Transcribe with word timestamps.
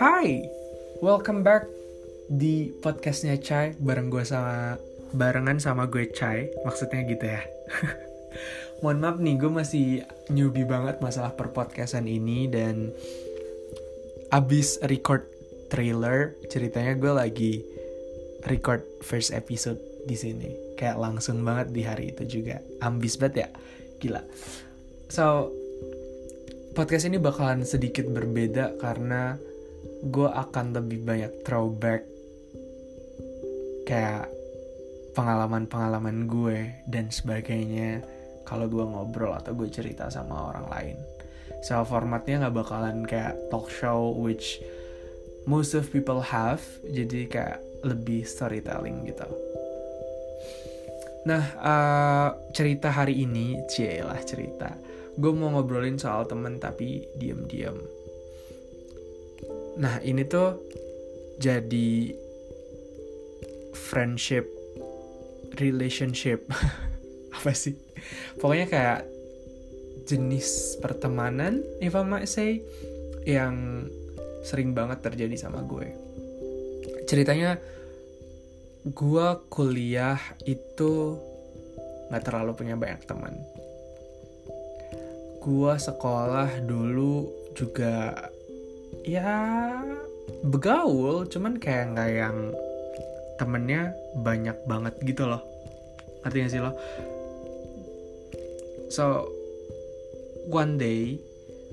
Hai, 0.00 0.48
welcome 1.04 1.44
back 1.44 1.68
di 2.32 2.72
podcastnya 2.80 3.36
Chai 3.36 3.76
bareng 3.76 4.08
gue 4.08 4.24
sama 4.24 4.80
barengan 5.12 5.60
sama 5.60 5.92
gue 5.92 6.08
Chai, 6.16 6.48
maksudnya 6.64 7.04
gitu 7.04 7.20
ya. 7.28 7.44
Mohon 8.80 8.96
maaf 9.04 9.16
nih, 9.20 9.34
gue 9.36 9.50
masih 9.52 9.86
newbie 10.32 10.64
banget 10.64 11.04
masalah 11.04 11.36
per 11.36 11.52
podcastan 11.52 12.08
ini 12.08 12.48
dan 12.48 12.88
abis 14.32 14.80
record 14.88 15.28
trailer 15.68 16.32
ceritanya 16.48 16.96
gue 16.96 17.12
lagi 17.12 17.52
record 18.48 18.80
first 19.04 19.36
episode 19.36 19.76
di 20.08 20.16
sini. 20.16 20.80
Kayak 20.80 20.96
langsung 20.96 21.44
banget 21.44 21.76
di 21.76 21.84
hari 21.84 22.16
itu 22.16 22.40
juga. 22.40 22.64
Ambis 22.80 23.20
banget 23.20 23.44
ya 23.44 23.48
gila 24.00 24.24
so 25.12 25.52
podcast 26.72 27.04
ini 27.04 27.20
bakalan 27.20 27.68
sedikit 27.68 28.08
berbeda 28.08 28.80
karena 28.80 29.36
gue 30.08 30.24
akan 30.24 30.72
lebih 30.72 31.04
banyak 31.04 31.44
throwback 31.44 32.08
kayak 33.84 34.32
pengalaman-pengalaman 35.12 36.24
gue 36.24 36.80
dan 36.88 37.12
sebagainya 37.12 38.00
kalau 38.48 38.72
gue 38.72 38.80
ngobrol 38.80 39.36
atau 39.36 39.52
gue 39.52 39.68
cerita 39.68 40.08
sama 40.08 40.48
orang 40.48 40.66
lain. 40.72 40.96
So 41.60 41.84
formatnya 41.84 42.48
nggak 42.48 42.56
bakalan 42.64 43.04
kayak 43.04 43.36
talk 43.52 43.68
show 43.68 44.16
which 44.16 44.64
most 45.44 45.76
of 45.76 45.92
people 45.92 46.24
have, 46.24 46.64
jadi 46.88 47.28
kayak 47.28 47.60
lebih 47.84 48.24
storytelling 48.24 49.04
gitu. 49.04 49.28
Nah 51.22 51.44
uh, 51.58 52.28
cerita 52.50 52.90
hari 52.90 53.22
ini, 53.22 53.62
lah 54.02 54.20
cerita. 54.22 54.74
Gue 55.14 55.32
mau 55.36 55.52
ngobrolin 55.52 56.00
soal 56.00 56.24
temen 56.24 56.56
tapi 56.56 57.04
diem-diem 57.20 58.02
Nah 59.76 60.00
ini 60.04 60.24
tuh 60.28 60.60
jadi 61.40 62.12
friendship, 63.72 64.44
relationship, 65.56 66.44
apa 67.36 67.52
sih? 67.56 67.76
Pokoknya 68.36 68.66
kayak 68.68 69.00
jenis 70.04 70.76
pertemanan, 70.82 71.64
if 71.80 71.96
I 71.96 72.04
might 72.04 72.28
say, 72.28 72.60
yang 73.24 73.88
sering 74.44 74.76
banget 74.76 75.00
terjadi 75.00 75.48
sama 75.48 75.64
gue. 75.64 75.88
Ceritanya, 77.08 77.56
gue 78.82 79.28
kuliah 79.46 80.18
itu 80.42 81.14
gak 82.10 82.26
terlalu 82.26 82.50
punya 82.58 82.74
banyak 82.74 83.06
teman. 83.06 83.38
Gue 85.38 85.74
sekolah 85.78 86.66
dulu 86.66 87.30
juga 87.54 88.26
ya 89.06 89.70
begaul 90.42 91.26
cuman 91.26 91.58
kayak 91.58 91.94
nggak 91.94 92.10
yang 92.10 92.36
temennya 93.38 93.94
banyak 94.18 94.58
banget 94.66 94.94
gitu 95.06 95.30
loh. 95.30 95.46
Gak 96.26 96.50
sih 96.50 96.58
lo? 96.58 96.74
So 98.90 99.30
one 100.50 100.74
day 100.74 101.22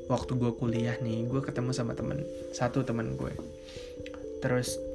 waktu 0.06 0.38
gue 0.38 0.54
kuliah 0.62 0.98
nih 1.02 1.26
gue 1.26 1.42
ketemu 1.42 1.74
sama 1.74 1.98
temen 1.98 2.22
satu 2.54 2.86
temen 2.86 3.18
gue. 3.18 3.34
Terus 4.46 4.89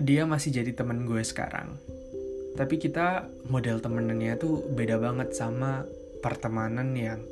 dia 0.00 0.24
masih 0.24 0.50
jadi 0.50 0.72
temen 0.72 1.04
gue 1.04 1.20
sekarang 1.20 1.76
tapi 2.58 2.82
kita 2.82 3.30
model 3.46 3.78
temenannya 3.78 4.34
tuh 4.40 4.64
beda 4.74 4.98
banget 4.98 5.32
sama 5.36 5.86
pertemanan 6.20 6.92
yang 6.92 7.22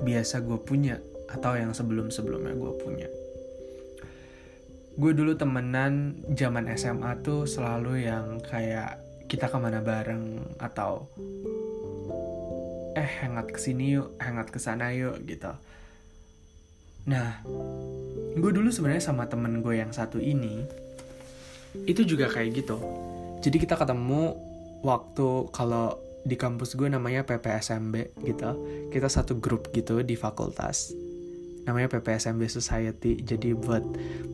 biasa 0.00 0.44
gue 0.44 0.58
punya 0.60 1.00
atau 1.30 1.58
yang 1.58 1.74
sebelum-sebelumnya 1.74 2.54
gue 2.54 2.72
punya. 2.80 3.08
Gue 4.96 5.12
dulu 5.12 5.36
temenan 5.36 6.24
zaman 6.32 6.72
SMA 6.74 7.20
tuh 7.20 7.44
selalu 7.44 8.08
yang 8.08 8.40
kayak 8.40 8.96
kita 9.28 9.50
ke 9.50 9.58
mana 9.60 9.84
bareng 9.84 10.56
atau 10.56 11.10
eh 12.96 13.10
hangat 13.20 13.52
ke 13.52 13.60
sini 13.60 14.00
yuk, 14.00 14.16
hangat 14.16 14.48
ke 14.48 14.56
sana 14.56 14.90
yuk 14.96 15.20
gitu. 15.28 15.52
Nah, 17.06 17.44
gue 18.34 18.50
dulu 18.50 18.72
sebenarnya 18.72 19.04
sama 19.04 19.28
temen 19.28 19.60
gue 19.60 19.78
yang 19.78 19.92
satu 19.92 20.16
ini 20.16 20.64
itu 21.84 22.02
juga 22.08 22.32
kayak 22.32 22.64
gitu. 22.64 22.76
Jadi 23.44 23.56
kita 23.60 23.76
ketemu 23.76 24.34
waktu 24.80 25.50
kalau 25.52 26.00
di 26.26 26.34
kampus 26.34 26.74
gue 26.74 26.90
namanya 26.90 27.22
PPSMB 27.22 28.18
gitu. 28.26 28.50
Kita 28.90 29.06
satu 29.06 29.38
grup 29.38 29.70
gitu 29.70 30.02
di 30.02 30.18
fakultas. 30.18 30.90
Namanya 31.68 31.86
PPSMB 31.98 32.42
Society. 32.50 33.22
Jadi 33.22 33.54
buat 33.54 33.86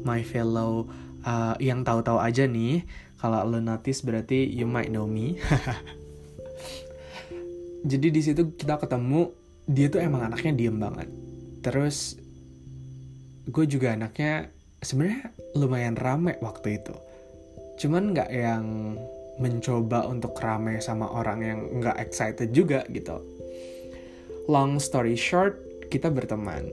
my 0.07 0.25
fellow 0.25 0.89
uh, 1.29 1.55
yang 1.61 1.85
tahu-tahu 1.85 2.17
aja 2.17 2.49
nih 2.49 2.85
kalau 3.21 3.45
lo 3.47 3.61
notice 3.61 4.01
berarti 4.01 4.49
you 4.49 4.65
might 4.65 4.89
know 4.89 5.05
me. 5.05 5.37
Jadi 7.91 8.09
di 8.15 8.21
situ 8.23 8.55
kita 8.57 8.79
ketemu 8.81 9.35
dia 9.69 9.93
tuh 9.93 10.01
emang 10.01 10.25
anaknya 10.25 10.57
diem 10.57 10.79
banget. 10.81 11.09
Terus 11.61 12.17
gue 13.45 13.65
juga 13.69 13.93
anaknya 13.93 14.49
sebenarnya 14.81 15.35
lumayan 15.59 15.99
rame 15.99 16.39
waktu 16.41 16.79
itu 16.79 16.95
cuman 17.81 18.13
nggak 18.13 18.31
yang 18.33 18.97
mencoba 19.41 20.05
untuk 20.09 20.37
rame 20.39 20.79
sama 20.79 21.09
orang 21.09 21.41
yang 21.41 21.61
nggak 21.81 21.97
excited 22.03 22.53
juga 22.53 22.85
gitu. 22.93 23.19
Long 24.51 24.77
story 24.77 25.17
short 25.17 25.89
kita 25.89 26.13
berteman. 26.13 26.69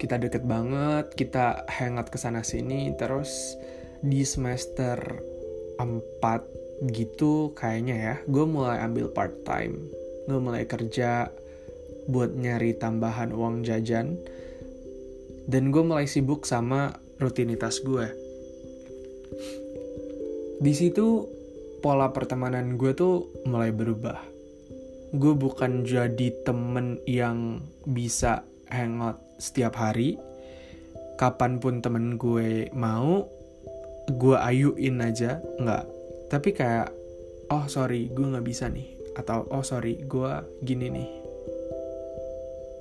Kita 0.00 0.20
deket 0.20 0.44
banget 0.44 1.12
kita 1.16 1.64
hangat 1.68 2.08
ke 2.12 2.18
sana 2.20 2.44
sini 2.44 2.92
terus 2.96 3.56
di 4.04 4.20
semester 4.24 5.00
4 5.80 5.80
gitu 6.92 7.54
kayaknya 7.56 7.96
ya 7.96 8.14
gue 8.28 8.44
mulai 8.44 8.82
ambil 8.84 9.08
part 9.08 9.32
time 9.46 9.88
gue 10.28 10.36
mulai 10.36 10.68
kerja 10.68 11.32
buat 12.08 12.36
nyari 12.36 12.76
tambahan 12.76 13.32
uang 13.32 13.64
jajan. 13.64 14.20
Dan 15.44 15.68
gue 15.68 15.84
mulai 15.84 16.08
sibuk 16.08 16.48
sama 16.48 16.96
rutinitas 17.20 17.84
gue 17.84 18.23
di 20.60 20.72
situ 20.72 21.28
pola 21.84 22.10
pertemanan 22.10 22.80
gue 22.80 22.92
tuh 22.96 23.28
mulai 23.44 23.70
berubah. 23.70 24.18
Gue 25.14 25.34
bukan 25.36 25.86
jadi 25.86 26.32
temen 26.42 26.98
yang 27.06 27.62
bisa 27.86 28.42
hangout 28.72 29.20
setiap 29.38 29.78
hari. 29.78 30.18
Kapan 31.14 31.62
pun 31.62 31.78
temen 31.78 32.18
gue 32.18 32.72
mau 32.74 33.28
gue 34.10 34.36
ayuin 34.36 34.98
aja 35.04 35.38
nggak. 35.60 35.84
Tapi 36.32 36.50
kayak 36.50 36.90
oh 37.52 37.70
sorry 37.70 38.10
gue 38.10 38.26
nggak 38.26 38.46
bisa 38.46 38.66
nih 38.66 38.94
atau 39.14 39.46
oh 39.54 39.62
sorry 39.62 40.02
gue 40.02 40.32
gini 40.66 40.90
nih 40.90 41.08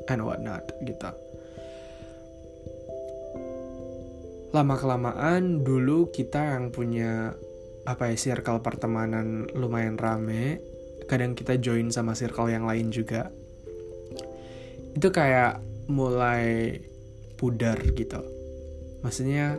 and 0.09 0.25
what 0.25 0.41
not 0.41 0.65
gitu 0.81 1.09
lama 4.53 4.77
kelamaan 4.77 5.65
dulu 5.65 6.13
kita 6.13 6.53
yang 6.53 6.69
punya 6.69 7.33
apa 7.89 8.13
ya 8.13 8.15
circle 8.15 8.61
pertemanan 8.61 9.49
lumayan 9.57 9.97
rame. 9.97 10.61
Kadang 11.09 11.33
kita 11.33 11.57
join 11.57 11.89
sama 11.89 12.13
circle 12.13 12.53
yang 12.53 12.69
lain 12.69 12.93
juga. 12.93 13.33
Itu 14.93 15.09
kayak 15.09 15.57
mulai 15.89 16.77
pudar 17.35 17.81
gitu. 17.81 18.21
Maksudnya 19.01 19.57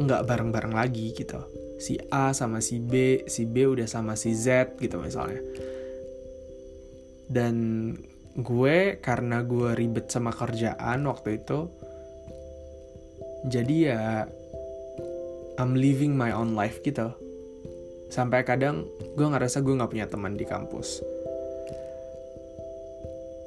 nggak 0.00 0.22
bareng-bareng 0.24 0.72
lagi 0.72 1.10
gitu. 1.12 1.42
Si 1.82 1.98
A 2.14 2.30
sama 2.30 2.62
si 2.62 2.78
B 2.78 3.26
si 3.26 3.44
B 3.44 3.66
udah 3.66 3.90
sama 3.90 4.14
si 4.14 4.38
Z 4.38 4.78
gitu 4.78 5.02
misalnya. 5.02 5.42
Dan 7.26 7.56
gue 8.38 9.02
karena 9.02 9.42
gue 9.42 9.74
ribet 9.74 10.06
sama 10.06 10.30
kerjaan 10.30 11.02
waktu 11.10 11.42
itu 11.42 11.79
jadi 13.46 13.76
ya 13.92 14.02
I'm 15.60 15.76
living 15.76 16.16
my 16.16 16.32
own 16.32 16.56
life 16.56 16.80
gitu. 16.80 17.12
Sampai 18.10 18.42
kadang 18.42 18.88
gue 19.14 19.26
ngerasa 19.28 19.60
gue 19.60 19.76
nggak 19.76 19.92
punya 19.92 20.06
teman 20.08 20.34
di 20.34 20.48
kampus. 20.48 21.04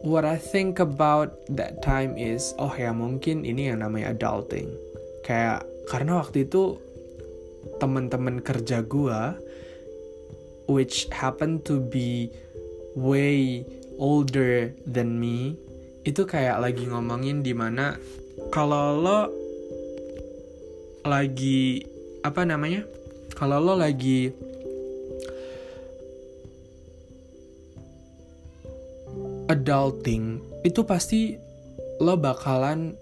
What 0.04 0.28
I 0.28 0.36
think 0.36 0.84
about 0.84 1.48
that 1.56 1.80
time 1.80 2.20
is 2.20 2.52
oh 2.60 2.72
ya 2.76 2.92
mungkin 2.92 3.48
ini 3.48 3.72
yang 3.72 3.82
namanya 3.82 4.14
adulting. 4.14 4.72
Kayak 5.24 5.64
karena 5.88 6.20
waktu 6.20 6.48
itu 6.48 6.76
teman-teman 7.80 8.44
kerja 8.44 8.84
gua 8.84 9.36
which 10.68 11.08
happen 11.12 11.60
to 11.64 11.80
be 11.80 12.32
way 12.96 13.64
older 14.00 14.72
than 14.88 15.20
me 15.20 15.56
itu 16.04 16.28
kayak 16.28 16.60
lagi 16.60 16.84
ngomongin 16.88 17.40
di 17.40 17.56
mana 17.56 17.96
kalau 18.52 19.00
lo 19.00 19.20
lagi 21.04 21.84
apa 22.24 22.48
namanya 22.48 22.88
kalau 23.36 23.60
lo 23.60 23.76
lagi 23.76 24.32
adulting 29.52 30.40
itu 30.64 30.82
pasti 30.88 31.36
lo 32.00 32.16
bakalan 32.16 32.96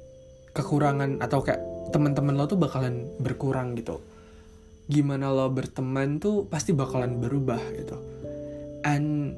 kekurangan 0.51 1.21
atau 1.21 1.45
kayak 1.45 1.62
teman-teman 1.94 2.36
lo 2.36 2.50
tuh 2.50 2.59
bakalan 2.59 3.07
berkurang 3.21 3.77
gitu. 3.77 4.01
Gimana 4.89 5.31
lo 5.31 5.47
berteman 5.47 6.19
tuh 6.19 6.50
pasti 6.50 6.75
bakalan 6.75 7.21
berubah 7.21 7.62
gitu. 7.77 7.95
And 8.81 9.38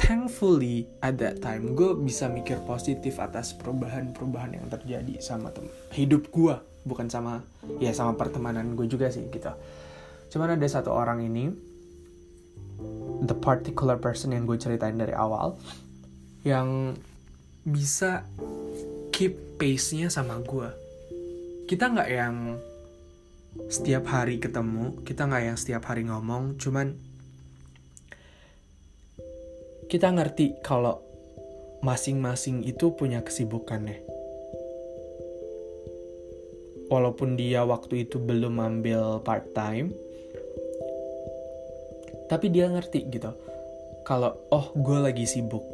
thankfully 0.00 0.88
at 1.04 1.20
that 1.20 1.44
time 1.44 1.76
gue 1.76 1.92
bisa 2.00 2.32
mikir 2.32 2.56
positif 2.64 3.20
atas 3.20 3.52
perubahan-perubahan 3.52 4.56
yang 4.56 4.66
terjadi 4.72 5.20
sama 5.20 5.52
hidup 5.92 6.32
gue 6.32 6.56
bukan 6.88 7.12
sama 7.12 7.44
ya 7.78 7.92
sama 7.92 8.16
pertemanan 8.16 8.72
gue 8.72 8.88
juga 8.88 9.12
sih 9.12 9.28
gitu 9.28 9.52
cuman 10.32 10.56
ada 10.56 10.64
satu 10.64 10.90
orang 10.90 11.20
ini 11.20 11.52
the 13.22 13.36
particular 13.36 14.00
person 14.00 14.32
yang 14.32 14.48
gue 14.48 14.56
ceritain 14.56 14.96
dari 14.96 15.12
awal 15.12 15.60
yang 16.46 16.96
bisa 17.66 18.24
keep 19.12 19.58
pace-nya 19.58 20.08
sama 20.08 20.38
gue. 20.40 20.70
Kita 21.66 21.90
nggak 21.90 22.10
yang 22.10 22.56
setiap 23.66 24.06
hari 24.08 24.38
ketemu, 24.38 25.02
kita 25.02 25.26
nggak 25.26 25.44
yang 25.44 25.58
setiap 25.58 25.82
hari 25.90 26.06
ngomong, 26.06 26.56
cuman 26.56 26.94
kita 29.90 30.14
ngerti 30.14 30.62
kalau 30.62 31.02
masing-masing 31.82 32.62
itu 32.62 32.94
punya 32.94 33.26
kesibukannya. 33.26 34.17
Walaupun 36.88 37.36
dia 37.36 37.64
waktu 37.68 38.08
itu 38.08 38.16
belum 38.16 38.60
ambil 38.60 39.20
part 39.20 39.52
time, 39.52 39.92
tapi 42.32 42.48
dia 42.48 42.68
ngerti 42.68 43.08
gitu. 43.12 43.32
Kalau 44.08 44.36
oh 44.48 44.72
gue 44.72 44.98
lagi 45.04 45.28
sibuk, 45.28 45.64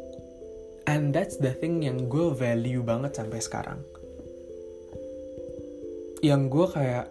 and 0.91 1.15
that's 1.15 1.39
the 1.39 1.55
thing 1.55 1.83
yang 1.83 2.11
gue 2.11 2.35
value 2.35 2.83
banget 2.83 3.15
sampai 3.15 3.39
sekarang. 3.39 3.79
Yang 6.19 6.41
gue 6.51 6.65
kayak 6.75 7.05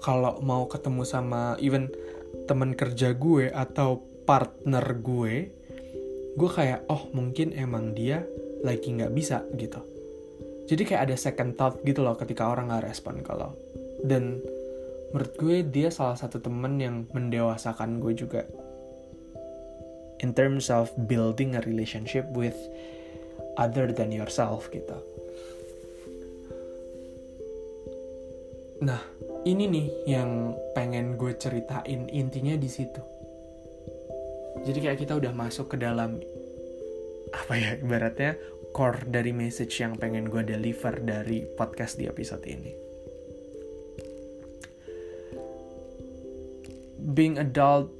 kalau 0.00 0.40
mau 0.40 0.64
ketemu 0.64 1.04
sama 1.04 1.60
even 1.60 1.92
teman 2.48 2.72
kerja 2.72 3.12
gue 3.12 3.52
atau 3.52 4.00
partner 4.24 4.96
gue 5.02 5.34
gue 6.38 6.50
kayak 6.50 6.86
oh 6.86 7.10
mungkin 7.12 7.52
emang 7.52 7.92
dia 7.92 8.24
lagi 8.62 8.94
nggak 8.94 9.12
bisa 9.12 9.42
gitu 9.58 9.82
jadi 10.70 10.82
kayak 10.86 11.02
ada 11.10 11.16
second 11.18 11.58
thought 11.58 11.82
gitu 11.82 12.06
loh 12.06 12.14
ketika 12.14 12.46
orang 12.46 12.70
nggak 12.70 12.86
respon 12.94 13.26
kalau 13.26 13.58
dan 14.06 14.38
menurut 15.10 15.34
gue 15.34 15.56
dia 15.66 15.90
salah 15.90 16.14
satu 16.14 16.38
temen 16.38 16.78
yang 16.78 17.10
mendewasakan 17.10 17.98
gue 17.98 18.14
juga 18.14 18.46
in 20.22 20.30
terms 20.30 20.70
of 20.70 20.92
building 21.10 21.58
a 21.58 21.62
relationship 21.66 22.22
with 22.30 22.56
other 23.58 23.90
than 23.90 24.12
yourself 24.14 24.68
gitu. 24.70 24.94
Nah, 28.80 29.00
ini 29.44 29.68
nih 29.68 29.86
yang 30.08 30.56
pengen 30.72 31.20
gue 31.20 31.36
ceritain 31.36 32.08
intinya 32.08 32.56
di 32.56 32.68
situ. 32.68 33.02
Jadi 34.64 34.78
kayak 34.80 34.98
kita 35.00 35.16
udah 35.16 35.32
masuk 35.32 35.72
ke 35.72 35.76
dalam 35.80 36.20
apa 37.30 37.54
ya 37.54 37.78
ibaratnya 37.78 38.34
core 38.70 39.02
dari 39.06 39.34
message 39.34 39.82
yang 39.82 39.98
pengen 39.98 40.30
gue 40.30 40.46
deliver 40.46 40.94
dari 41.02 41.42
podcast 41.58 41.98
di 41.98 42.06
episode 42.06 42.46
ini. 42.46 42.72
Being 47.10 47.42
adult 47.42 47.90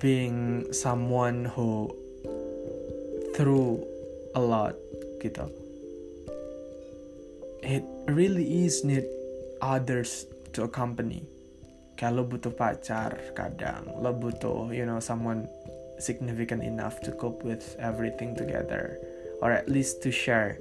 being 0.00 0.72
someone 0.72 1.44
who 1.44 1.92
through 3.36 3.84
a 4.32 4.40
lot 4.40 4.78
gitu. 5.20 5.44
It 7.64 7.84
really 8.08 8.64
is 8.64 8.84
need 8.84 9.04
others 9.60 10.28
to 10.56 10.64
accompany. 10.64 11.24
Kayak 11.96 12.12
lo 12.16 12.22
butuh 12.26 12.52
pacar 12.52 13.16
kadang. 13.36 13.88
Lo 14.00 14.12
butuh 14.16 14.72
you 14.72 14.88
know 14.88 15.00
someone 15.00 15.48
significant 16.00 16.64
enough 16.64 16.98
to 17.04 17.14
cope 17.14 17.44
with 17.46 17.62
everything 17.78 18.34
together 18.34 18.98
or 19.44 19.52
at 19.52 19.68
least 19.68 20.00
to 20.00 20.08
share 20.08 20.56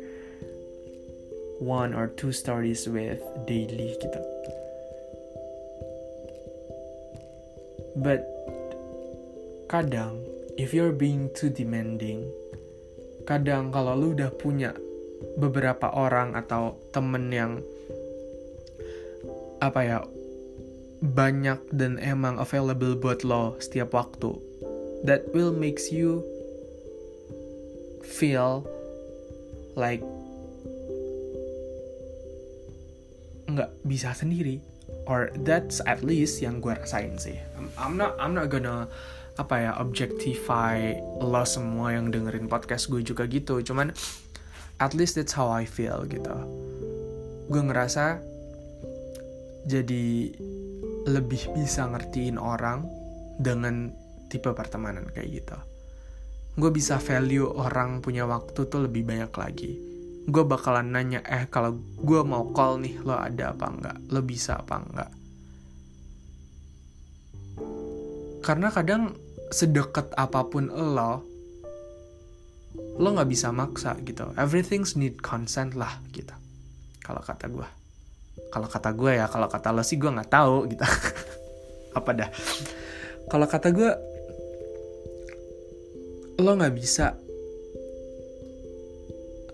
one 1.63 1.95
or 1.95 2.12
two 2.12 2.35
stories 2.35 2.83
with 2.91 3.24
daily 3.47 3.95
gitu 4.03 4.19
but 7.95 8.27
kadang 9.71 10.19
if 10.59 10.75
you're 10.75 10.91
being 10.91 11.31
too 11.31 11.47
demanding 11.47 12.27
kadang 13.24 13.71
kalau 13.71 13.95
lu 13.95 14.12
udah 14.12 14.30
punya 14.35 14.75
beberapa 15.39 15.88
orang 15.95 16.36
atau 16.36 16.75
temen 16.91 17.31
yang 17.31 17.63
apa 19.63 19.79
ya 19.79 20.00
banyak 21.00 21.59
dan 21.71 21.95
emang 22.03 22.36
available 22.36 23.00
buat 23.00 23.24
lo 23.24 23.56
setiap 23.63 23.95
waktu 23.95 24.36
that 25.07 25.24
will 25.31 25.56
makes 25.56 25.88
you 25.88 26.19
feel 28.03 28.68
like 29.77 30.01
nggak 33.49 33.71
bisa 33.85 34.13
sendiri. 34.15 34.61
Or 35.03 35.31
that's 35.43 35.83
at 35.83 36.03
least 36.03 36.39
yang 36.39 36.63
gue 36.63 36.75
rasain 36.75 37.19
sih. 37.19 37.35
I'm, 37.59 37.67
I'm 37.75 37.95
not 37.99 38.15
I'm 38.19 38.33
not 38.35 38.47
gonna 38.47 38.87
apa 39.35 39.55
ya 39.57 39.71
objectify 39.81 40.93
lo 41.19 41.43
semua 41.43 41.97
yang 41.97 42.13
dengerin 42.13 42.47
podcast 42.47 42.87
gue 42.87 43.03
juga 43.03 43.27
gitu. 43.27 43.59
Cuman 43.63 43.91
at 44.79 44.91
least 44.95 45.19
that's 45.19 45.35
how 45.35 45.51
I 45.51 45.67
feel 45.67 46.03
gitu. 46.07 46.35
Gue 47.51 47.61
ngerasa 47.63 48.19
jadi 49.67 50.35
lebih 51.07 51.51
bisa 51.55 51.87
ngertiin 51.87 52.39
orang 52.39 52.87
dengan 53.39 53.91
tipe 54.31 54.51
pertemanan 54.55 55.07
kayak 55.11 55.43
gitu 55.43 55.57
gue 56.53 56.69
bisa 56.69 57.01
value 57.01 57.50
orang 57.50 58.05
punya 58.05 58.29
waktu 58.29 58.69
tuh 58.69 58.85
lebih 58.85 59.05
banyak 59.05 59.33
lagi. 59.33 59.71
Gue 60.23 60.45
bakalan 60.45 60.94
nanya 60.94 61.25
eh 61.25 61.50
kalau 61.50 61.75
gue 61.79 62.21
mau 62.21 62.53
call 62.53 62.79
nih 62.79 63.01
lo 63.01 63.17
ada 63.17 63.51
apa 63.51 63.65
enggak? 63.67 63.97
Lo 64.13 64.21
bisa 64.21 64.61
apa 64.61 64.75
enggak? 64.79 65.11
Karena 68.44 68.67
kadang 68.69 69.17
sedekat 69.50 70.13
apa 70.13 70.45
pun 70.45 70.69
lo 70.69 71.13
lo 72.73 73.07
nggak 73.09 73.29
bisa 73.29 73.50
maksa 73.50 73.97
gitu. 74.05 74.29
Everything's 74.38 74.93
need 74.93 75.19
consent 75.25 75.74
lah 75.74 75.98
gitu. 76.13 76.33
Kalau 77.01 77.19
kata 77.19 77.50
gue 77.50 77.83
kalau 78.53 78.69
kata 78.69 78.93
gue 78.93 79.17
ya 79.17 79.25
kalau 79.29 79.50
kata 79.50 79.74
lo 79.74 79.81
sih 79.81 79.98
gue 79.98 80.10
nggak 80.10 80.29
tahu 80.29 80.69
gitu. 80.69 80.86
Apa 81.98 82.10
dah? 82.13 82.29
Kalau 83.29 83.45
kata 83.50 83.69
gue 83.74 84.12
lo 86.41 86.57
nggak 86.57 86.73
bisa 86.73 87.13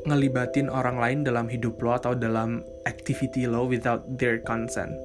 ngelibatin 0.07 0.71
orang 0.71 0.95
lain 0.95 1.19
dalam 1.27 1.51
hidup 1.51 1.75
lo 1.83 1.99
atau 1.99 2.15
dalam 2.15 2.63
activity 2.87 3.45
lo 3.45 3.67
without 3.67 4.07
their 4.15 4.39
consent. 4.39 4.95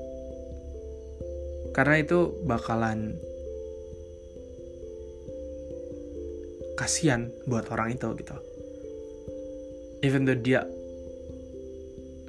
Karena 1.74 1.98
itu 1.98 2.30
bakalan 2.46 3.18
kasihan 6.78 7.26
buat 7.50 7.66
orang 7.74 7.98
itu 7.98 8.08
gitu. 8.22 8.36
Even 10.06 10.22
though 10.22 10.38
dia 10.38 10.62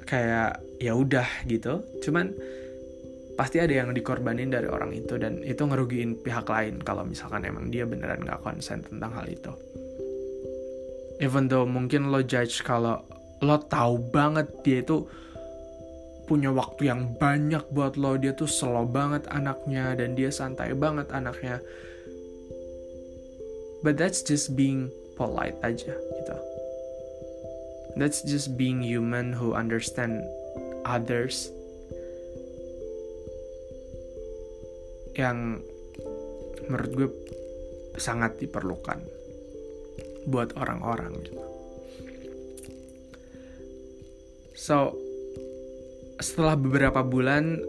kayak 0.06 0.58
ya 0.82 0.92
udah 0.98 1.26
gitu. 1.46 1.86
Cuman 2.02 2.34
pasti 3.36 3.60
ada 3.60 3.84
yang 3.84 3.92
dikorbanin 3.92 4.48
dari 4.48 4.66
orang 4.66 4.96
itu 4.96 5.20
dan 5.20 5.44
itu 5.44 5.60
ngerugiin 5.60 6.24
pihak 6.24 6.48
lain 6.48 6.80
kalau 6.80 7.04
misalkan 7.04 7.44
emang 7.44 7.68
dia 7.68 7.84
beneran 7.84 8.24
gak 8.24 8.40
konsen 8.40 8.80
tentang 8.80 9.12
hal 9.12 9.28
itu. 9.28 9.52
Even 11.20 11.48
though 11.48 11.68
mungkin 11.68 12.08
lo 12.08 12.24
judge 12.24 12.64
kalau 12.64 13.04
lo 13.44 13.56
tahu 13.60 14.00
banget 14.00 14.48
dia 14.64 14.80
itu 14.80 15.04
punya 16.26 16.50
waktu 16.50 16.90
yang 16.90 17.14
banyak 17.16 17.62
buat 17.70 17.94
lo 18.00 18.16
dia 18.16 18.32
tuh 18.32 18.50
slow 18.50 18.88
banget 18.88 19.28
anaknya 19.30 19.94
dan 19.94 20.16
dia 20.16 20.32
santai 20.32 20.72
banget 20.72 21.12
anaknya. 21.12 21.60
But 23.84 24.00
that's 24.00 24.24
just 24.24 24.56
being 24.56 24.88
polite 25.14 25.56
aja 25.60 25.92
gitu. 25.92 26.36
That's 27.96 28.20
just 28.24 28.56
being 28.60 28.84
human 28.84 29.32
who 29.32 29.56
understand 29.56 30.20
others 30.84 31.48
yang 35.16 35.60
menurut 36.68 36.92
gue 36.92 37.08
sangat 37.96 38.36
diperlukan 38.36 39.00
buat 40.28 40.52
orang-orang 40.60 41.16
gitu. 41.24 41.42
So 44.56 44.96
setelah 46.20 46.56
beberapa 46.56 47.00
bulan 47.04 47.60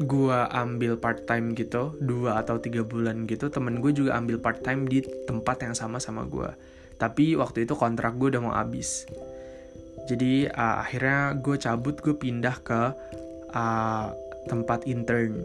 gue 0.00 0.38
ambil 0.56 0.96
part 0.96 1.28
time 1.28 1.52
gitu 1.52 1.92
dua 2.00 2.40
atau 2.40 2.56
tiga 2.56 2.80
bulan 2.80 3.28
gitu 3.28 3.52
temen 3.52 3.84
gue 3.84 3.92
juga 3.92 4.16
ambil 4.16 4.40
part 4.40 4.64
time 4.64 4.88
di 4.88 5.04
tempat 5.28 5.60
yang 5.60 5.76
sama 5.76 6.00
sama 6.00 6.24
gue 6.24 6.48
tapi 7.00 7.32
waktu 7.32 7.64
itu 7.64 7.72
kontrak 7.72 8.20
gue 8.20 8.28
udah 8.36 8.42
mau 8.44 8.52
habis. 8.52 9.08
Jadi 10.04 10.44
uh, 10.44 10.84
akhirnya 10.84 11.32
gue 11.40 11.56
cabut 11.56 11.96
gue 11.96 12.12
pindah 12.12 12.56
ke 12.60 12.82
uh, 13.56 14.06
tempat 14.52 14.84
intern 14.84 15.40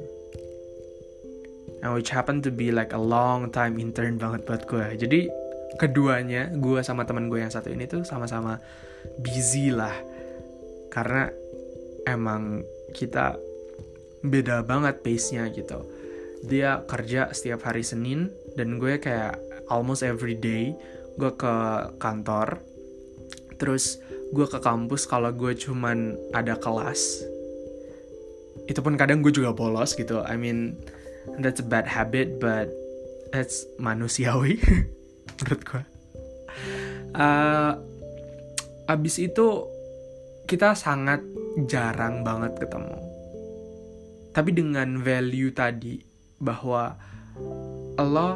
which 1.94 2.10
happened 2.10 2.42
to 2.42 2.50
be 2.50 2.74
like 2.74 2.96
a 2.96 3.02
long 3.02 3.54
time 3.54 3.78
intern 3.78 4.18
banget 4.18 4.42
buat 4.48 4.66
gue 4.66 4.98
jadi 4.98 5.30
keduanya 5.76 6.56
gue 6.56 6.80
sama 6.82 7.04
teman 7.04 7.28
gue 7.28 7.44
yang 7.44 7.52
satu 7.52 7.70
ini 7.70 7.86
tuh 7.86 8.08
sama-sama 8.08 8.64
busy 9.20 9.70
lah. 9.70 9.94
Karena 10.90 11.28
emang 12.08 12.64
kita 12.96 13.36
beda 14.26 14.64
banget 14.64 15.04
pace-nya 15.04 15.52
gitu. 15.52 15.84
Dia 16.46 16.82
kerja 16.88 17.30
setiap 17.36 17.68
hari 17.68 17.84
Senin 17.84 18.32
dan 18.56 18.80
gue 18.80 18.98
kayak 18.98 19.38
almost 19.68 20.06
every 20.06 20.38
day 20.38 20.72
gue 21.20 21.32
ke 21.36 21.56
kantor. 22.00 22.64
Terus 23.60 24.00
gue 24.32 24.48
ke 24.48 24.60
kampus 24.60 25.08
kalau 25.08 25.32
gue 25.36 25.52
cuman 25.56 26.16
ada 26.32 26.56
kelas. 26.56 27.24
Itu 28.66 28.80
pun 28.80 28.96
kadang 28.96 29.20
gue 29.20 29.36
juga 29.36 29.52
bolos 29.52 29.94
gitu. 29.94 30.24
I 30.24 30.40
mean 30.40 30.80
that's 31.40 31.60
a 31.60 31.66
bad 31.66 31.88
habit 31.90 32.38
but 32.40 32.70
that's 33.34 33.66
manusiawi 33.82 34.62
menurut 35.42 35.62
gue 35.66 35.84
uh, 37.16 37.74
abis 38.86 39.18
itu 39.24 39.48
kita 40.46 40.78
sangat 40.78 41.26
jarang 41.66 42.22
banget 42.22 42.54
ketemu. 42.62 43.00
Tapi 44.36 44.52
dengan 44.52 45.00
value 45.00 45.50
tadi 45.56 46.04
bahwa 46.38 46.94
lo 47.98 48.30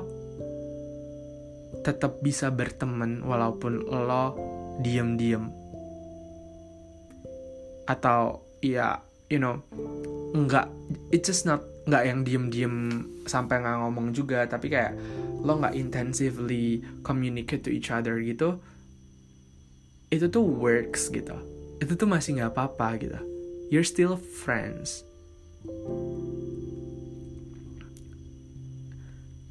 tetap 1.83 2.23
bisa 2.23 2.49
berteman 2.49 3.21
walaupun 3.21 3.83
lo 3.85 4.25
diem-diem. 4.81 5.51
Atau 7.85 8.47
ya 8.63 9.05
you 9.29 9.37
know 9.37 9.61
nggak 10.33 10.67
it's 11.13 11.29
just 11.29 11.45
not 11.45 11.61
nggak 11.89 12.03
yang 12.05 12.19
diem-diem 12.21 12.75
sampai 13.25 13.65
nggak 13.65 13.77
ngomong 13.81 14.13
juga 14.13 14.45
tapi 14.45 14.69
kayak 14.69 14.93
lo 15.41 15.57
nggak 15.57 15.73
intensively 15.73 16.85
communicate 17.01 17.65
to 17.65 17.73
each 17.73 17.89
other 17.89 18.21
gitu 18.21 18.61
itu 20.09 20.25
tuh 20.25 20.41
works 20.41 21.13
gitu. 21.13 21.37
Itu 21.77 21.93
tuh 21.93 22.09
masih 22.09 22.41
nggak 22.41 22.51
apa-apa 22.53 22.97
gitu. 22.97 23.19
You're 23.69 23.85
still 23.85 24.17
friends. 24.17 25.05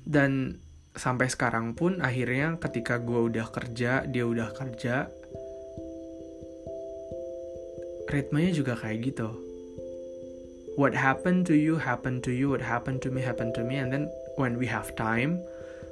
Dan 0.02 0.58
sampai 0.98 1.30
sekarang 1.30 1.78
pun 1.78 2.02
akhirnya 2.02 2.58
ketika 2.58 2.98
gue 2.98 3.30
udah 3.30 3.46
kerja 3.54 4.02
dia 4.02 4.24
udah 4.26 4.50
kerja 4.50 5.06
ritmenya 8.10 8.50
juga 8.50 8.74
kayak 8.74 8.98
gitu 9.14 9.47
what 10.78 10.94
happened 10.94 11.42
to 11.42 11.58
you 11.58 11.74
happened 11.82 12.22
to 12.22 12.30
you 12.30 12.54
what 12.54 12.62
happened 12.62 13.02
to 13.02 13.10
me 13.10 13.18
happened 13.18 13.50
to 13.58 13.66
me 13.66 13.82
and 13.82 13.90
then 13.90 14.06
when 14.38 14.54
we 14.54 14.70
have 14.70 14.94
time 14.94 15.42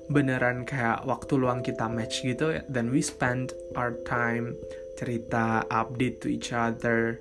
beneran 0.06 0.62
kayak 0.62 1.02
waktu 1.02 1.34
luang 1.34 1.66
kita 1.66 1.90
match 1.90 2.22
gitu 2.22 2.62
then 2.70 2.94
we 2.94 3.02
spend 3.02 3.50
our 3.74 3.98
time 4.06 4.54
cerita 4.94 5.66
update 5.74 6.22
to 6.22 6.30
each 6.30 6.54
other 6.54 7.18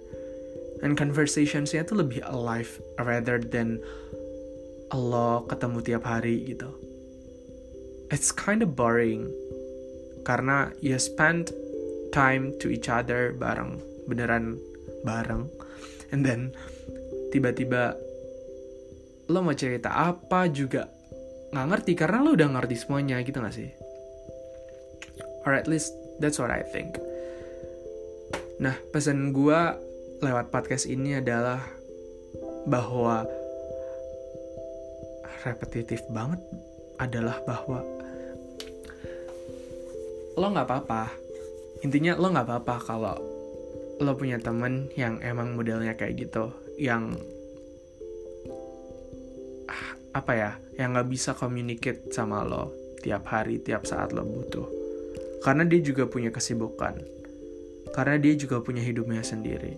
and 0.86 0.93
conversationsnya 0.93 1.81
tuh 1.81 2.05
lebih 2.05 2.22
alive 2.29 2.77
rather 3.01 3.41
than 3.41 3.81
Allah 4.93 5.41
ketemu 5.50 5.79
tiap 5.81 6.03
hari 6.05 6.45
gitu. 6.45 6.69
It's 8.13 8.29
kind 8.29 8.62
of 8.62 8.77
boring 8.77 9.34
karena 10.24 10.69
you 10.77 10.98
spend 11.01 11.50
time 12.13 12.53
to 12.62 12.69
each 12.69 12.88
other 12.88 13.34
bareng 13.34 13.81
beneran 14.05 14.62
bareng 15.01 15.50
and 16.13 16.22
then 16.22 16.53
tiba-tiba 17.36 17.92
lo 19.27 19.44
mau 19.44 19.51
cerita 19.51 19.92
apa 19.92 20.48
juga? 20.48 20.88
Nggak 21.51 21.68
ngerti 21.68 21.92
karena 22.00 22.24
lo 22.24 22.32
udah 22.32 22.48
ngerti 22.48 22.75
semuanya 22.80 23.20
gitu 23.27 23.44
gak 23.44 23.51
sih? 23.51 23.68
Or 25.44 25.51
at 25.51 25.68
least 25.68 25.92
that's 26.24 26.39
what 26.39 26.48
I 26.48 26.63
think. 26.63 26.96
Nah 28.63 28.80
pesan 28.96 29.36
gue 29.36 29.60
lewat 30.24 30.48
podcast 30.48 30.88
ini 30.88 31.20
adalah 31.20 31.60
bahwa 32.72 33.27
repetitif 35.44 36.08
banget 36.08 36.39
adalah 36.96 37.36
bahwa 37.44 37.84
lo 40.39 40.48
nggak 40.56 40.68
apa-apa. 40.72 41.12
Intinya 41.84 42.15
lo 42.15 42.32
nggak 42.32 42.48
apa-apa 42.48 42.75
kalau 42.80 43.15
lo 44.00 44.12
punya 44.15 44.39
temen 44.39 44.88
yang 44.96 45.20
emang 45.20 45.60
modelnya 45.60 46.00
kayak 46.00 46.15
gitu 46.15 46.64
yang 46.75 47.15
apa 50.15 50.32
ya 50.32 50.51
yang 50.79 50.96
nggak 50.96 51.12
bisa 51.12 51.36
communicate 51.36 52.08
sama 52.15 52.48
lo 52.48 52.72
tiap 53.03 53.27
hari 53.27 53.60
tiap 53.60 53.84
saat 53.84 54.15
lo 54.15 54.24
butuh. 54.24 54.67
Karena 55.44 55.62
dia 55.67 55.77
juga 55.84 56.10
punya 56.10 56.34
kesibukan. 56.34 56.98
Karena 57.94 58.17
dia 58.17 58.34
juga 58.34 58.63
punya 58.63 58.82
hidupnya 58.82 59.22
sendiri. 59.22 59.77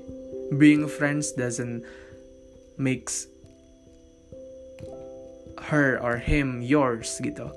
Being 0.55 0.87
friends 0.87 1.35
doesn't 1.35 1.83
makes 2.79 3.27
her 5.67 5.99
or 5.99 6.15
him 6.15 6.63
yours 6.63 7.19
gitu. 7.19 7.51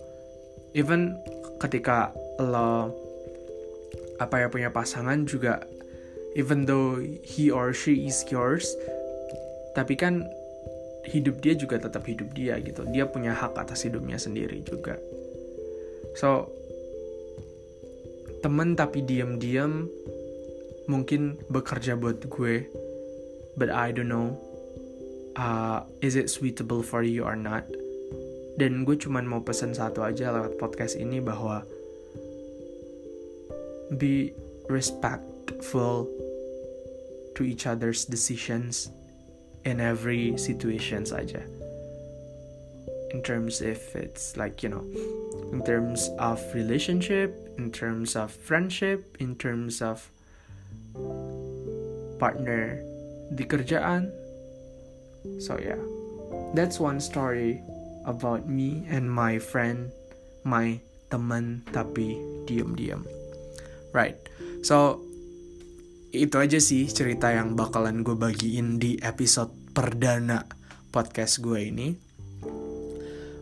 Even 0.74 1.14
ketika 1.62 2.10
lo 2.42 2.90
apa 4.18 4.44
ya 4.44 4.48
punya 4.52 4.68
pasangan 4.68 5.24
juga 5.24 5.64
even 6.36 6.68
though 6.68 7.00
he 7.24 7.48
or 7.48 7.72
she 7.72 8.04
is 8.04 8.20
yours 8.28 8.76
tapi 9.76 9.94
kan 9.94 10.26
hidup 11.08 11.40
dia 11.40 11.56
juga 11.56 11.80
tetap 11.80 12.04
hidup 12.04 12.30
dia 12.36 12.60
gitu. 12.60 12.84
Dia 12.88 13.08
punya 13.08 13.32
hak 13.32 13.56
atas 13.56 13.86
hidupnya 13.86 14.20
sendiri 14.20 14.60
juga. 14.66 15.00
So 16.18 16.50
temen 18.40 18.74
tapi 18.74 19.04
diam-diam 19.04 19.88
mungkin 20.88 21.38
bekerja 21.52 21.94
buat 21.94 22.24
gue 22.24 22.66
but 23.54 23.68
I 23.68 23.92
don't 23.92 24.08
know 24.08 24.34
uh, 25.36 25.84
is 26.00 26.16
it 26.16 26.32
suitable 26.32 26.82
for 26.82 27.04
you 27.04 27.22
or 27.22 27.36
not? 27.36 27.68
Dan 28.58 28.84
gue 28.84 28.96
cuman 28.98 29.24
mau 29.24 29.40
pesan 29.40 29.72
satu 29.72 30.04
aja 30.04 30.34
lewat 30.34 30.60
podcast 30.60 30.98
ini 30.98 31.22
bahwa 31.22 31.64
be 33.96 34.36
respectful 34.68 36.04
to 37.32 37.40
each 37.46 37.64
other's 37.64 38.04
decisions 38.04 38.92
in 39.64 39.80
every 39.80 40.36
situation 40.38 41.04
saja. 41.04 41.42
In 43.10 43.22
terms 43.22 43.60
if 43.60 43.96
it's 43.96 44.36
like 44.36 44.62
you 44.62 44.70
know 44.70 44.86
in 45.50 45.62
terms 45.66 46.08
of 46.18 46.38
relationship 46.54 47.34
in 47.58 47.72
terms 47.74 48.14
of 48.14 48.30
friendship 48.30 49.16
in 49.18 49.34
terms 49.34 49.82
of 49.82 50.08
partner 52.20 52.80
di 53.34 53.44
kerjaan. 53.44 54.12
So 55.40 55.58
yeah. 55.58 55.80
That's 56.54 56.82
one 56.82 56.98
story 56.98 57.62
about 58.04 58.48
me 58.48 58.82
and 58.90 59.06
my 59.06 59.38
friend 59.38 59.92
my 60.42 60.80
teman 61.12 61.62
tapi 61.70 62.16
diem-diem 62.48 63.04
Right. 63.92 64.16
So 64.62 65.02
itu 66.10 66.36
aja 66.42 66.58
sih 66.58 66.90
cerita 66.90 67.30
yang 67.30 67.54
bakalan 67.54 68.02
gue 68.02 68.18
bagiin 68.18 68.82
di 68.82 68.98
episode 68.98 69.54
perdana 69.70 70.42
podcast 70.90 71.38
gue 71.38 71.70
ini. 71.70 71.88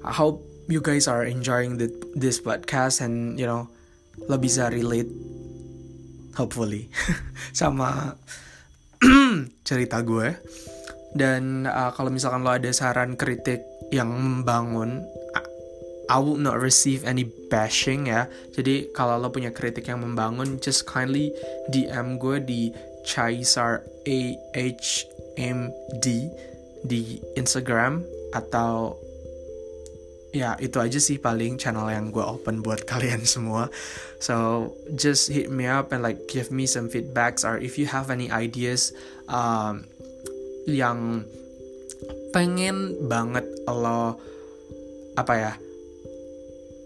I 0.05 0.13
hope 0.13 0.45
you 0.69 0.85
guys 0.85 1.09
are 1.09 1.25
enjoying 1.25 1.81
the, 1.81 1.89
this 2.13 2.45
podcast 2.45 3.01
and 3.01 3.41
you 3.41 3.49
know 3.49 3.73
lo 4.29 4.37
bisa 4.37 4.69
relate 4.69 5.09
hopefully 6.37 6.93
sama 7.57 8.21
cerita 9.69 10.05
gue. 10.05 10.37
Dan 11.17 11.65
uh, 11.65 11.89
kalau 11.97 12.13
misalkan 12.13 12.45
lo 12.45 12.53
ada 12.53 12.69
saran 12.69 13.17
kritik 13.17 13.65
yang 13.89 14.13
membangun 14.13 15.09
I 16.09 16.19
will 16.25 16.41
not 16.41 16.57
receive 16.57 17.05
any 17.05 17.29
bashing 17.53 18.09
ya. 18.09 18.33
Jadi 18.57 18.89
kalau 18.97 19.21
lo 19.21 19.29
punya 19.29 19.53
kritik 19.53 19.93
yang 19.93 20.01
membangun, 20.01 20.57
just 20.59 20.89
kindly 20.89 21.37
DM 21.69 22.17
gue 22.17 22.41
di 22.41 22.73
Chaisar 23.05 23.85
A 24.09 24.21
H 24.57 25.05
M 25.37 25.69
D 26.01 26.33
di 26.85 27.21
Instagram 27.37 28.01
atau 28.33 28.97
ya 30.33 30.57
itu 30.61 30.77
aja 30.77 31.01
sih 31.01 31.17
paling 31.17 31.57
channel 31.57 31.89
yang 31.89 32.13
gue 32.13 32.25
open 32.25 32.65
buat 32.65 32.85
kalian 32.91 33.29
semua. 33.29 33.69
So 34.17 34.73
just 34.97 35.29
hit 35.29 35.53
me 35.53 35.69
up 35.69 35.93
and 35.93 36.01
like 36.01 36.25
give 36.25 36.49
me 36.49 36.65
some 36.65 36.89
feedbacks 36.89 37.45
or 37.45 37.61
if 37.61 37.77
you 37.77 37.85
have 37.85 38.09
any 38.09 38.33
ideas 38.33 38.97
um, 39.29 39.85
yang 40.65 41.29
pengen 42.33 42.97
banget 43.09 43.45
lo 43.69 44.21
apa 45.17 45.35
ya 45.35 45.53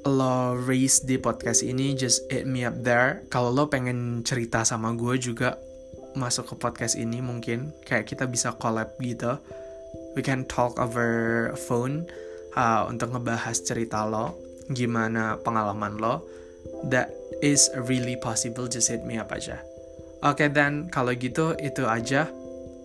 lo 0.02 0.59
raise 0.59 1.06
di 1.06 1.18
podcast 1.18 1.62
ini, 1.62 1.94
just 1.94 2.26
hit 2.26 2.47
me 2.47 2.66
up 2.66 2.75
there. 2.82 3.23
Kalau 3.30 3.54
lo 3.54 3.71
pengen 3.71 4.26
cerita 4.26 4.66
sama 4.66 4.94
gue 4.99 5.14
juga 5.18 5.59
masuk 6.12 6.52
ke 6.52 6.54
podcast 6.61 6.94
ini 6.99 7.25
mungkin 7.25 7.73
kayak 7.87 8.11
kita 8.11 8.28
bisa 8.28 8.52
collab 8.59 8.99
gitu. 9.00 9.38
We 10.12 10.21
can 10.21 10.44
talk 10.44 10.76
over 10.76 11.52
phone 11.56 12.04
uh, 12.59 12.85
untuk 12.88 13.16
ngebahas 13.16 13.56
cerita 13.64 14.04
lo, 14.04 14.37
gimana 14.68 15.40
pengalaman 15.40 15.97
lo. 15.97 16.25
That 16.90 17.14
is 17.40 17.71
really 17.88 18.18
possible, 18.18 18.68
just 18.68 18.92
hit 18.92 19.06
me 19.06 19.16
up 19.16 19.32
aja. 19.32 19.62
Oke 20.23 20.47
okay, 20.47 20.49
dan 20.50 20.87
kalau 20.87 21.11
gitu 21.18 21.59
itu 21.59 21.82
aja 21.82 22.30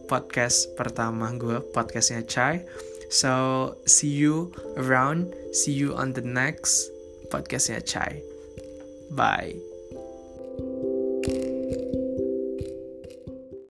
podcast 0.09 0.73
pertama 0.73 1.29
gue, 1.35 1.61
podcastnya 1.75 2.25
Chai. 2.25 2.65
So 3.07 3.75
see 3.87 4.11
you 4.11 4.51
around, 4.75 5.31
see 5.53 5.71
you 5.75 5.95
on 5.95 6.11
the 6.17 6.23
next 6.23 6.96
podcastnya 7.29 7.83
Chai. 7.83 8.23
Bye. 9.11 9.66